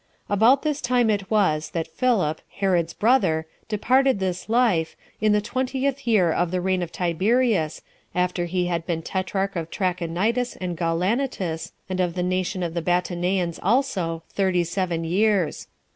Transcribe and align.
6. 0.23 0.23
About 0.33 0.61
this 0.63 0.81
time 0.81 1.11
it 1.11 1.29
was 1.29 1.69
that 1.75 1.87
Philip, 1.87 2.41
Herod's 2.55 2.95
brother, 2.95 3.45
departed 3.69 4.17
this 4.17 4.49
life, 4.49 4.95
in 5.19 5.31
the 5.31 5.41
twentieth 5.41 6.07
year 6.07 6.31
of 6.31 6.49
the 6.49 6.59
reign 6.59 6.81
of 6.81 6.91
Tiberius, 6.91 7.83
14 8.13 8.23
after 8.23 8.45
he 8.45 8.65
had 8.65 8.83
been 8.87 9.03
tetrarch 9.03 9.55
of 9.55 9.69
Trachonitis 9.69 10.57
and 10.59 10.75
Gaulanitis, 10.75 11.73
and 11.87 11.99
of 11.99 12.15
the 12.15 12.23
nation 12.23 12.63
of 12.63 12.73
the 12.73 12.81
Bataneans 12.81 13.59
also, 13.61 14.23
thirty 14.29 14.63
seven 14.63 15.03
years. 15.03 15.67